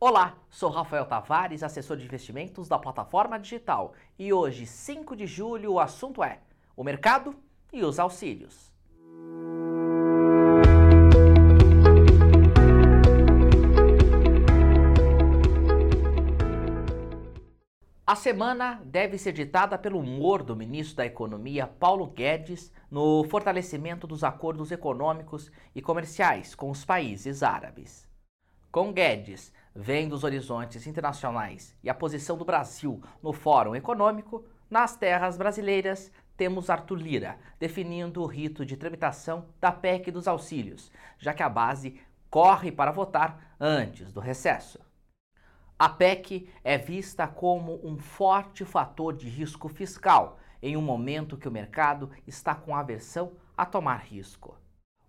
[0.00, 5.72] Olá, sou Rafael Tavares, assessor de investimentos da plataforma digital, e hoje, 5 de julho,
[5.72, 6.38] o assunto é
[6.76, 7.34] o mercado
[7.72, 8.72] e os auxílios.
[18.06, 24.06] A semana deve ser ditada pelo humor do ministro da Economia, Paulo Guedes, no fortalecimento
[24.06, 28.08] dos acordos econômicos e comerciais com os países árabes.
[28.70, 34.96] Com Guedes, vendo os horizontes internacionais e a posição do Brasil no Fórum Econômico, nas
[34.96, 41.32] terras brasileiras temos Arthur Lira definindo o rito de tramitação da PEC dos auxílios, já
[41.32, 44.80] que a base corre para votar antes do recesso.
[45.78, 51.46] A PEC é vista como um forte fator de risco fiscal em um momento que
[51.46, 54.58] o mercado está com aversão a tomar risco.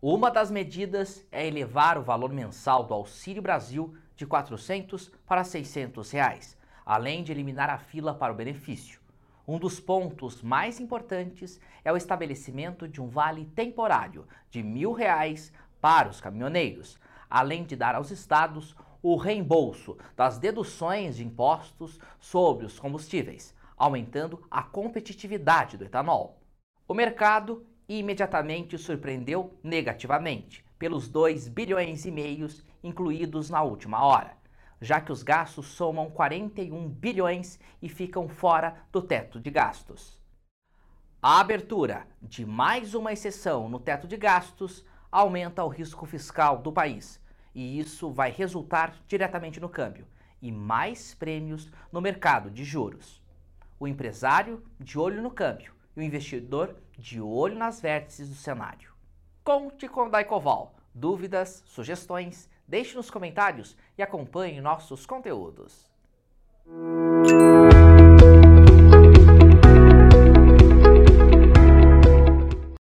[0.00, 6.10] Uma das medidas é elevar o valor mensal do Auxílio Brasil de 400 para 600
[6.10, 9.00] reais, além de eliminar a fila para o benefício.
[9.46, 15.52] Um dos pontos mais importantes é o estabelecimento de um vale temporário de mil reais
[15.80, 22.64] para os caminhoneiros, além de dar aos estados o reembolso das deduções de impostos sobre
[22.64, 26.40] os combustíveis, aumentando a competitividade do etanol.
[26.88, 34.36] O mercado imediatamente surpreendeu negativamente pelos 2 bilhões e meios incluídos na última hora,
[34.80, 40.20] já que os gastos somam 41 bilhões e ficam fora do teto de gastos.
[41.22, 46.70] A abertura de mais uma exceção no teto de gastos aumenta o risco fiscal do
[46.72, 47.20] país,
[47.54, 50.06] e isso vai resultar diretamente no câmbio
[50.42, 53.22] e mais prêmios no mercado de juros.
[53.80, 58.93] O empresário de olho no câmbio e o investidor de olho nas vértices do cenário.
[59.44, 60.74] Conte com o Daicoval.
[60.94, 65.92] Dúvidas, sugestões, deixe nos comentários e acompanhe nossos conteúdos.